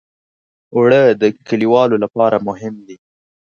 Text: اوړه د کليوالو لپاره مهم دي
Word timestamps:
اوړه 0.75 1.01
د 1.21 1.23
کليوالو 1.47 1.95
لپاره 2.03 2.37
مهم 2.47 2.75
دي 2.87 2.97